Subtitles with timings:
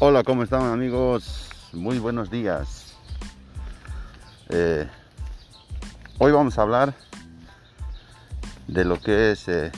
[0.00, 1.50] Hola, ¿cómo están amigos?
[1.72, 2.94] Muy buenos días.
[4.48, 4.86] Eh,
[6.18, 6.94] hoy vamos a hablar
[8.68, 9.72] de lo que es eh,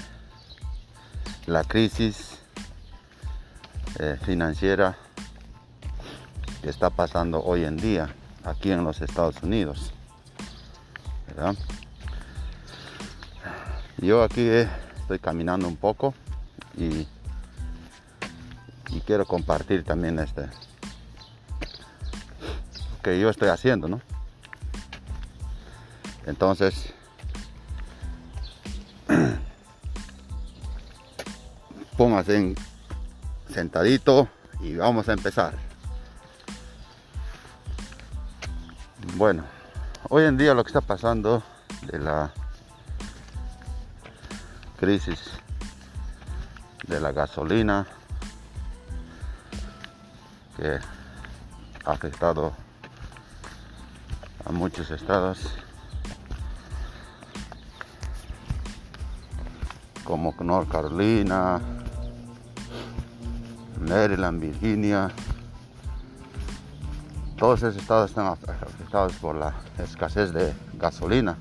[1.46, 2.38] la crisis
[3.98, 4.98] eh, financiera
[6.60, 9.90] que está pasando hoy en día aquí en los Estados Unidos.
[13.96, 16.12] Yo aquí estoy caminando un poco
[16.76, 17.08] y
[18.92, 20.48] y quiero compartir también este
[23.02, 24.00] que yo estoy haciendo, ¿no?
[26.26, 26.92] Entonces,
[31.96, 32.54] póngase en
[33.48, 34.28] sentadito
[34.60, 35.54] y vamos a empezar.
[39.16, 39.44] Bueno,
[40.08, 41.42] hoy en día lo que está pasando
[41.90, 42.32] de la
[44.78, 45.18] crisis
[46.86, 47.86] de la gasolina
[50.60, 50.78] que
[51.86, 52.52] ha afectado
[54.44, 55.38] a muchos estados
[60.04, 61.62] como North Carolina,
[63.80, 65.10] Maryland, Virginia.
[67.38, 71.38] Todos esos estados están afectados por la escasez de gasolina,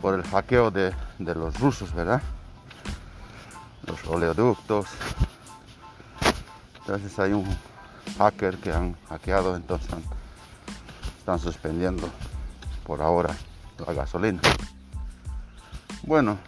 [0.00, 2.22] por el hackeo de, de los rusos, ¿verdad?
[3.86, 4.86] Los oleoductos.
[6.78, 7.44] Entonces hay un
[8.18, 9.88] hacker que han hackeado, entonces
[11.18, 12.08] están suspendiendo
[12.86, 13.34] por ahora
[13.86, 14.40] la gasolina.
[16.02, 16.38] Bueno,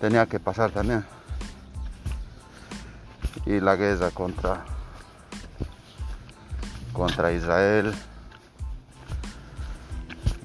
[0.00, 1.04] tenía que pasar también.
[3.46, 4.64] Y la guerra contra
[6.94, 7.92] contra Israel,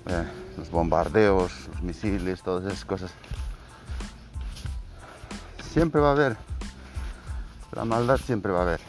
[0.08, 3.12] eh, los bombardeos, los misiles, todas esas cosas.
[5.72, 6.38] Siempre va a haber,
[7.72, 8.89] la maldad siempre va a haber.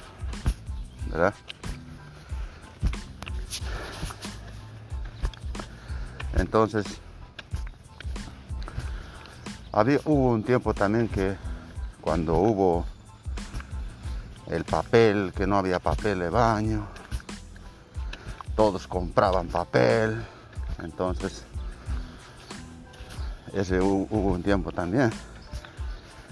[6.35, 6.87] Entonces,
[9.73, 11.37] había, hubo un tiempo también que
[12.01, 12.87] cuando hubo
[14.47, 16.87] el papel, que no había papel de baño,
[18.57, 20.25] todos compraban papel,
[20.83, 21.45] entonces
[23.53, 25.11] ese hubo, hubo un tiempo también.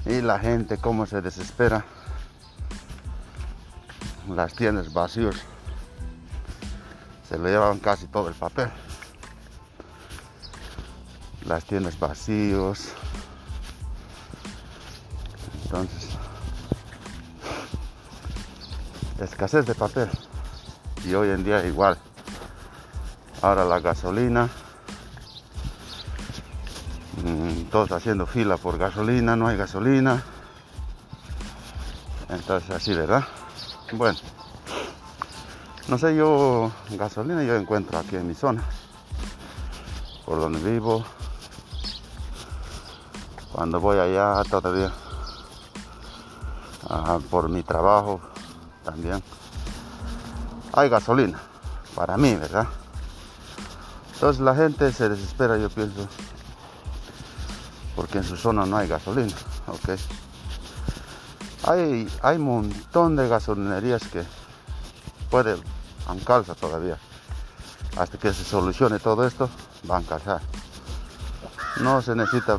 [0.07, 1.85] Y la gente cómo se desespera
[4.35, 5.37] las tiendas vacíos.
[7.29, 8.69] Se le llevaban casi todo el papel.
[11.47, 12.89] Las tiendas vacíos.
[15.65, 16.09] Entonces
[19.21, 20.09] escasez de papel.
[21.05, 21.99] Y hoy en día igual.
[23.43, 24.49] Ahora la gasolina.
[27.25, 30.23] Mm, todos haciendo fila por gasolina no hay gasolina.
[32.29, 33.25] Entonces así verdad
[33.93, 34.19] bueno,
[35.89, 38.63] no sé, yo gasolina yo encuentro aquí en mi zona,
[40.27, 41.05] por donde vivo.
[43.53, 44.93] Cuando voy allá todavía,
[47.31, 48.21] por mi trabajo
[48.85, 49.23] también,
[50.75, 51.41] hay gasolina
[51.95, 52.69] para mí, ¿verdad?
[54.15, 56.07] Entonces la gente se desespera, yo pienso,
[57.97, 59.35] porque en su zona no hay gasolina,
[59.67, 59.99] ¿ok?
[61.69, 64.25] Hay, hay un montón de gasolinerías que
[65.31, 65.63] pueden,
[66.11, 66.97] en calza todavía.
[67.99, 69.51] Hasta que se solucione todo esto,
[69.83, 70.41] van a calzar.
[71.83, 72.59] No se necesita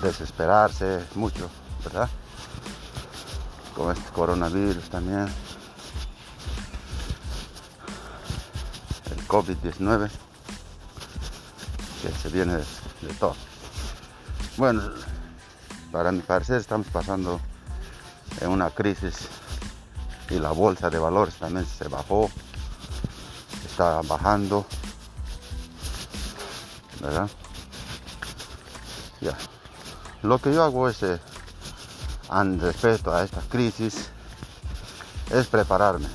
[0.00, 1.50] desesperarse mucho,
[1.84, 2.08] ¿verdad?
[3.76, 5.28] Con este coronavirus también.
[9.10, 10.08] El COVID-19,
[12.00, 13.36] que se viene de todo.
[14.56, 14.80] Bueno,
[15.92, 17.40] para mi parecer estamos pasando
[18.40, 19.28] en una crisis
[20.30, 22.30] y la bolsa de valores también se bajó,
[23.64, 24.66] está bajando,
[27.00, 27.28] ¿verdad?
[29.20, 29.36] Ya.
[30.22, 31.18] Lo que yo hago es, eh,
[32.30, 34.10] en respecto a esta crisis,
[35.30, 36.08] es prepararme,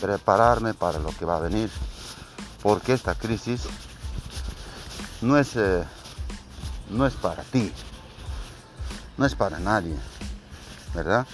[0.00, 1.70] prepararme para lo que va a venir,
[2.62, 3.62] porque esta crisis
[5.22, 5.84] no es, eh,
[6.90, 7.72] no es para ti,
[9.18, 9.96] no es para nadie,
[10.94, 11.26] ¿verdad?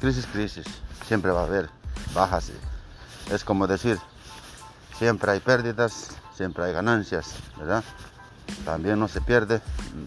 [0.00, 0.66] Crisis, crisis,
[1.06, 1.68] siempre va a haber,
[2.14, 2.52] bajas.
[3.30, 3.98] Es como decir,
[4.98, 7.84] siempre hay pérdidas, siempre hay ganancias, ¿verdad?
[8.64, 9.60] También no se pierde,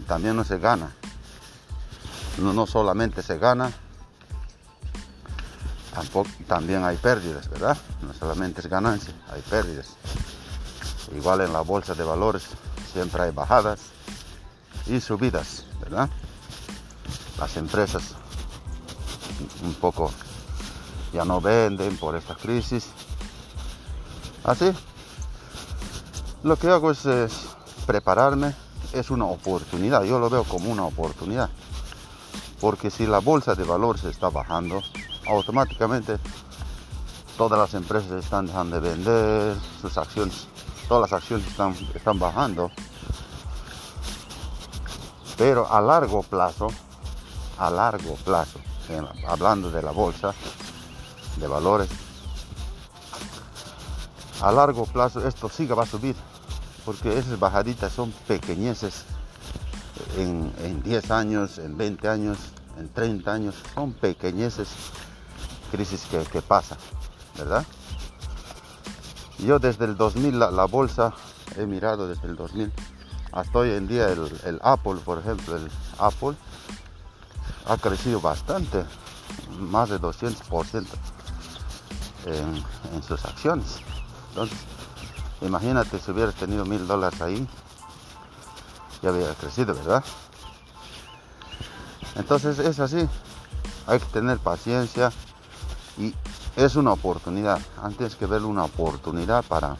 [0.08, 0.90] también no se gana.
[2.38, 3.70] No, no solamente se gana,
[5.94, 7.76] tampoco, también hay pérdidas, ¿verdad?
[8.02, 9.96] No solamente es ganancia, hay pérdidas.
[11.14, 12.44] Igual en la bolsa de valores
[12.92, 13.80] siempre hay bajadas
[14.86, 16.10] y subidas, ¿verdad?
[17.38, 18.14] Las empresas
[19.62, 20.10] un poco
[21.12, 22.88] ya no venden por esta crisis.
[24.44, 24.72] Así,
[26.42, 27.06] lo que hago es,
[27.86, 28.54] prepararme,
[28.92, 31.50] es una oportunidad, yo lo veo como una oportunidad.
[32.60, 34.80] Porque si la bolsa de valores está bajando,
[35.28, 36.18] automáticamente
[37.36, 40.46] todas las empresas están dejando de vender, sus acciones,
[40.88, 42.70] todas las acciones están, están bajando.
[45.36, 46.68] Pero a largo plazo,
[47.58, 48.60] a largo plazo,
[49.26, 50.34] hablando de la bolsa
[51.36, 51.88] de valores,
[54.42, 56.14] a largo plazo esto sí va a subir,
[56.84, 59.04] porque esas bajaditas son pequeñeces
[60.16, 62.38] en, en 10 años, en 20 años,
[62.78, 64.68] en 30 años, son pequeñeces
[65.70, 66.76] crisis que, que pasa,
[67.36, 67.64] ¿verdad?
[69.38, 71.12] Yo desde el 2000 la, bolsa
[71.56, 72.72] he mirado desde el 2000
[73.32, 76.34] hasta hoy en día el, Apple, por ejemplo, el Apple
[77.66, 78.84] ha crecido bastante,
[79.58, 80.86] más de 200%
[82.26, 82.64] en,
[82.94, 83.78] en sus acciones.
[84.30, 84.58] Entonces,
[85.40, 87.46] imagínate si hubiera tenido mil dólares ahí,
[89.02, 90.04] ya había crecido, ¿verdad?
[92.14, 93.06] Entonces es así,
[93.86, 95.12] hay que tener paciencia
[95.98, 96.14] y
[96.56, 97.60] es una oportunidad.
[97.82, 99.76] Antes que ver una oportunidad para,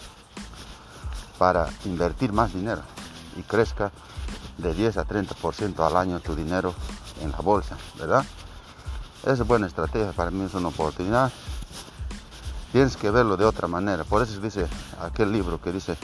[1.39, 2.83] para invertir más dinero
[3.37, 3.91] y crezca
[4.59, 6.75] de 10 a 30% al año tu dinero
[7.21, 8.25] en la bolsa, ¿verdad?
[9.25, 11.33] Es buena estrategia, para mí es una oportunidad.
[12.73, 14.05] Tienes que verlo de otra manera.
[14.05, 14.67] Por eso dice
[15.01, 15.97] aquel libro que dice,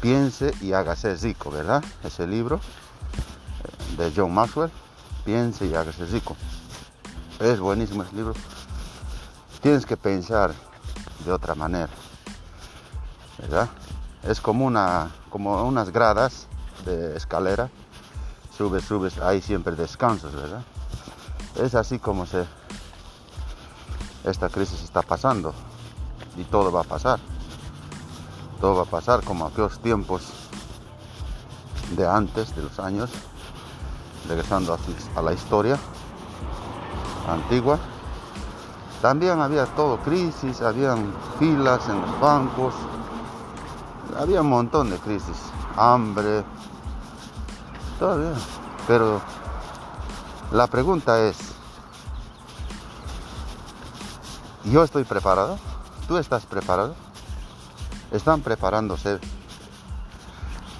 [0.00, 1.82] piense y hágase rico, ¿verdad?
[2.04, 2.60] Ese libro
[3.64, 4.70] eh, de John Maxwell
[5.24, 6.36] piense y hágase rico.
[7.40, 8.34] Es buenísimo ese libro.
[9.60, 10.54] Tienes que pensar
[11.24, 11.90] de otra manera.
[13.38, 13.68] ¿Verdad?
[14.22, 16.46] Es como, una, como unas gradas
[16.84, 17.68] de escalera.
[18.56, 20.62] Subes, subes, hay siempre descansos, ¿verdad?
[21.56, 22.46] Es así como se
[24.24, 25.52] esta crisis está pasando.
[26.36, 27.18] Y todo va a pasar.
[28.60, 30.32] Todo va a pasar como aquellos tiempos
[31.96, 33.10] de antes, de los años
[34.28, 34.76] regresando
[35.16, 35.78] a, la historia
[37.28, 37.78] antigua,
[39.02, 42.74] también había todo crisis, habían filas en los bancos,
[44.18, 45.36] había un montón de crisis,
[45.76, 46.44] hambre,
[47.98, 48.32] todavía.
[48.86, 49.20] Pero
[50.52, 51.36] la pregunta es,
[54.64, 55.58] ¿yo estoy preparado?
[56.06, 56.94] ¿Tú estás preparado?
[58.12, 59.18] ¿Están preparándose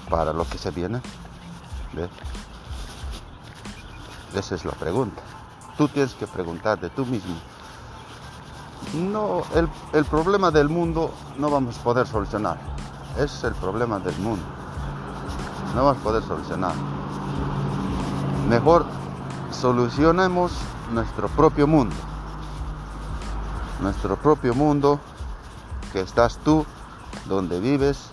[0.09, 1.01] para lo que se viene?
[4.33, 5.21] Esa es la pregunta.
[5.77, 7.35] Tú tienes que preguntarte tú mismo.
[8.93, 12.57] No, el, el problema del mundo no vamos a poder solucionar.
[13.17, 14.45] Es el problema del mundo.
[15.75, 16.73] No vamos a poder solucionar.
[18.47, 18.85] Mejor
[19.51, 20.53] solucionemos
[20.93, 21.95] nuestro propio mundo.
[23.81, 24.99] Nuestro propio mundo,
[25.91, 26.65] que estás tú,
[27.27, 28.11] donde vives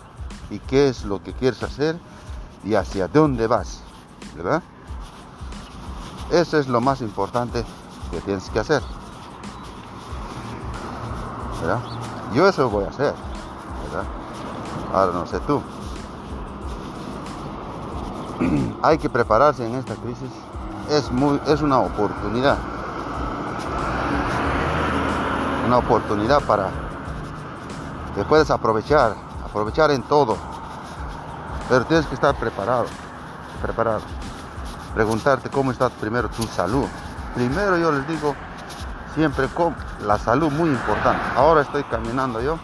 [0.50, 1.98] y qué es lo que quieres hacer
[2.64, 3.80] y hacia dónde vas,
[4.36, 4.62] ¿verdad?
[6.32, 7.64] Eso es lo más importante
[8.10, 8.82] que tienes que hacer.
[11.60, 11.80] ¿verdad?
[12.34, 13.14] Yo eso voy a hacer.
[14.92, 15.62] Ahora no sé tú.
[18.82, 20.30] Hay que prepararse en esta crisis.
[20.90, 22.58] Es, muy, es una oportunidad.
[25.66, 26.68] Una oportunidad para
[28.14, 29.14] que puedes aprovechar.
[29.44, 30.36] Aprovechar en todo.
[31.68, 32.86] Pero tienes que estar preparado.
[33.62, 34.00] Preparado
[34.94, 36.86] preguntarte cómo está primero tu salud.
[37.34, 38.34] Primero yo les digo
[39.14, 39.74] siempre con
[40.06, 41.22] la salud muy importante.
[41.36, 42.58] Ahora estoy caminando yo.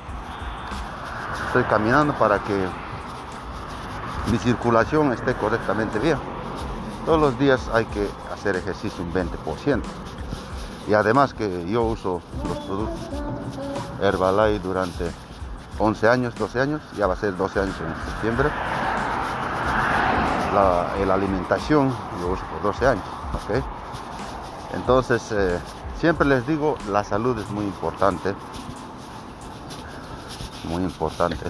[1.48, 2.68] Estoy caminando para que
[4.30, 6.18] mi circulación esté correctamente bien.
[7.04, 9.82] Todos los días hay que hacer ejercicio un 20%.
[10.88, 13.22] Y además que yo uso los productos
[14.02, 15.10] Herbalife durante
[15.78, 18.50] 11 años, 12 años, ya va a ser 12 años en septiembre
[20.54, 23.04] la, alimentación lo uso por 12 años.
[24.74, 25.58] Entonces, eh,
[25.98, 28.34] siempre les digo, la salud es muy importante.
[30.64, 31.46] Muy importante.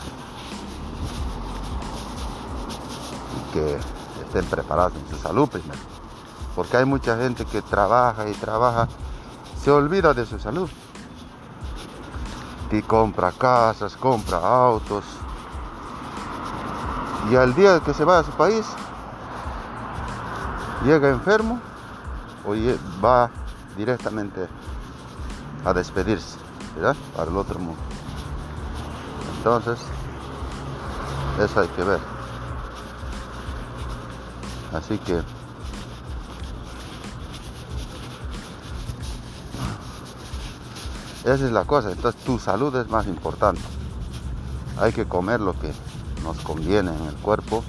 [3.52, 3.78] Que
[4.24, 5.80] estén preparados en su salud primero.
[6.54, 8.88] Porque hay mucha gente que trabaja y trabaja,
[9.62, 10.68] se olvida de su salud.
[12.70, 15.04] Y compra casas, compra autos.
[17.30, 18.66] Y al día que se va a su país,
[20.84, 21.60] llega enfermo
[22.46, 22.54] o
[23.04, 23.30] va
[23.76, 24.48] directamente
[25.64, 26.38] a despedirse,
[26.76, 26.96] ¿verdad?
[27.16, 27.80] Para el otro mundo.
[29.38, 29.78] Entonces,
[31.38, 32.19] eso hay que ver.
[34.72, 35.20] Así que
[41.24, 41.92] Esa es la cosa.
[41.92, 43.60] Entonces tu salud es más importante.
[44.78, 45.72] Hay que comer lo que
[46.24, 47.62] nos conviene en el cuerpo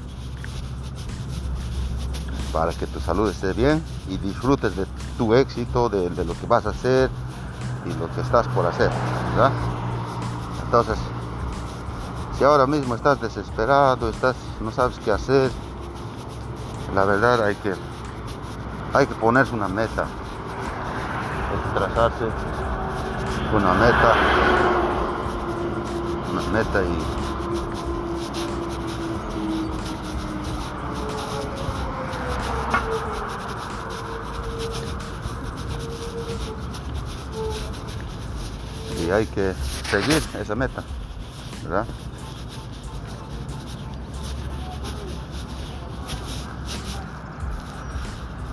[2.54, 4.86] para que tu salud esté bien y disfrutes de
[5.18, 7.10] tu éxito, de, lo que vas a hacer
[7.86, 8.90] y lo que estás por hacer.
[10.66, 10.98] Entonces,
[12.38, 15.52] si ahora mismo estás desesperado, estás, no sabes qué hacer,
[16.94, 17.74] la verdad hay que,
[18.94, 22.26] hay que ponerse una meta, hay que trazarse
[23.56, 24.14] una meta,
[26.32, 27.22] una meta y
[39.02, 39.54] y hay que
[39.90, 40.84] seguir esa meta,
[41.64, 41.86] ¿verdad?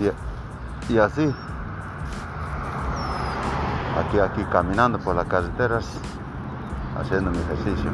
[0.00, 1.34] Y, así
[3.98, 5.86] aquí, aquí caminando por las carreteras,
[7.00, 7.90] haciendo mi ejercicio.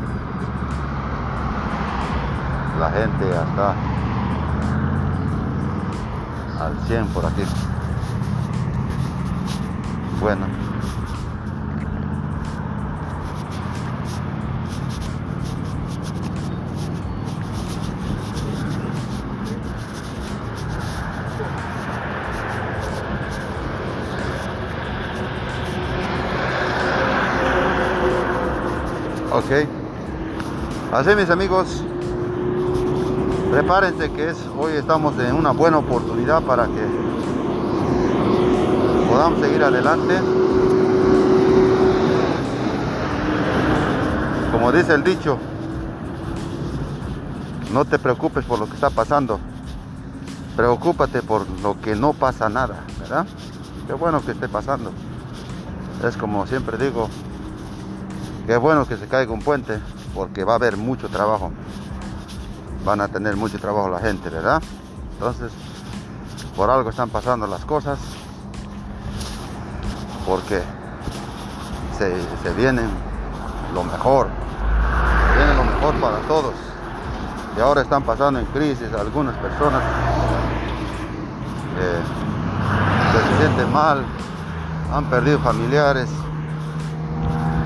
[2.78, 3.74] La gente ya
[6.60, 7.42] al 100 por aquí.
[10.20, 10.63] Bueno.
[29.34, 29.50] Ok.
[30.92, 31.82] Así mis amigos,
[33.50, 36.86] prepárense que es hoy estamos en una buena oportunidad para que
[39.10, 40.20] podamos seguir adelante.
[44.52, 45.36] Como dice el dicho,
[47.72, 49.40] no te preocupes por lo que está pasando,
[50.54, 53.26] preocúpate por lo que no pasa nada, ¿verdad?
[53.88, 54.92] Qué bueno que esté pasando.
[56.06, 57.08] Es como siempre digo,
[58.46, 59.80] Qué bueno que se caiga un puente
[60.14, 61.50] porque va a haber mucho trabajo.
[62.84, 64.62] Van a tener mucho trabajo la gente, ¿verdad?
[65.14, 65.50] Entonces,
[66.54, 67.98] por algo están pasando las cosas.
[70.26, 70.60] Porque
[71.98, 72.90] se, se vienen
[73.72, 74.28] lo mejor.
[75.36, 76.54] Viene lo mejor para todos.
[77.56, 79.82] Y ahora están pasando en crisis algunas personas.
[83.12, 84.04] se sienten mal,
[84.92, 86.08] han perdido familiares,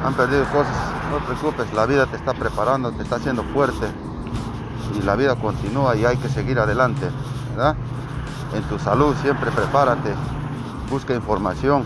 [0.08, 0.74] han perdido cosas,
[1.10, 3.86] no te preocupes, la vida te está preparando, te está haciendo fuerte.
[4.98, 7.10] Y la vida continúa y hay que seguir adelante,
[7.50, 7.76] ¿verdad?
[8.54, 10.14] En tu salud siempre prepárate,
[10.90, 11.84] busca información,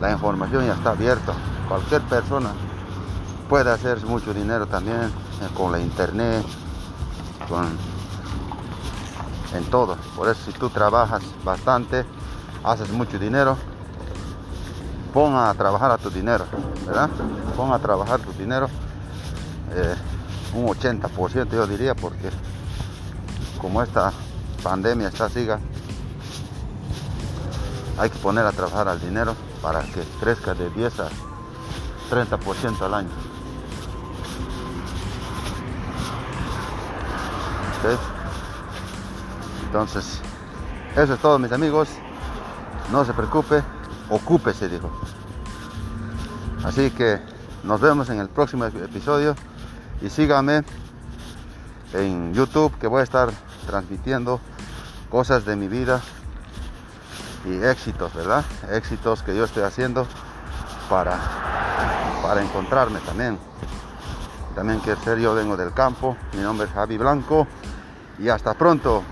[0.00, 1.32] la información ya está abierta,
[1.68, 2.50] cualquier persona
[3.48, 6.44] puede hacer mucho dinero también eh, con la internet,
[7.48, 7.66] con
[9.54, 12.04] en todo, por eso si tú trabajas bastante,
[12.64, 13.56] haces mucho dinero,
[15.12, 16.44] pon a trabajar a tu dinero,
[16.86, 17.08] ¿verdad?
[17.56, 18.68] Pon a trabajar tu dinero
[19.72, 19.94] eh,
[20.54, 22.30] un 80% yo diría porque
[23.60, 24.12] como esta
[24.62, 25.60] pandemia está siga
[27.98, 31.08] hay que poner a trabajar al dinero para que crezca de 10 a
[32.10, 33.10] 30% al año.
[39.66, 40.20] Entonces,
[40.96, 41.88] eso es todo mis amigos.
[42.90, 43.62] No se preocupe,
[44.10, 44.90] ocúpese, dijo.
[46.64, 47.20] Así que
[47.64, 49.34] nos vemos en el próximo episodio
[50.02, 50.62] y sígame
[51.94, 53.30] en YouTube que voy a estar
[53.66, 54.40] transmitiendo
[55.08, 56.00] cosas de mi vida
[57.44, 58.44] y éxitos, ¿verdad?
[58.70, 60.06] Éxitos que yo estoy haciendo
[60.88, 61.18] para,
[62.22, 63.38] para encontrarme también.
[64.54, 66.16] También quiero ser yo vengo del campo.
[66.34, 67.46] Mi nombre es Javi Blanco
[68.18, 69.02] y hasta pronto.